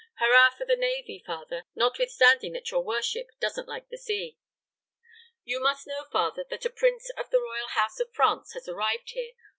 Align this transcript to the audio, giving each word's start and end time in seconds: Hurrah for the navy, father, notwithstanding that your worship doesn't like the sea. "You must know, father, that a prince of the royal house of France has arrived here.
Hurrah 0.15 0.49
for 0.57 0.65
the 0.65 0.75
navy, 0.75 1.23
father, 1.23 1.67
notwithstanding 1.75 2.53
that 2.53 2.71
your 2.71 2.83
worship 2.83 3.27
doesn't 3.39 3.67
like 3.67 3.89
the 3.89 3.99
sea. 3.99 4.39
"You 5.43 5.59
must 5.59 5.85
know, 5.85 6.05
father, 6.11 6.43
that 6.49 6.65
a 6.65 6.71
prince 6.71 7.11
of 7.19 7.29
the 7.29 7.39
royal 7.39 7.67
house 7.67 7.99
of 7.99 8.11
France 8.11 8.53
has 8.53 8.67
arrived 8.67 9.11
here. 9.11 9.33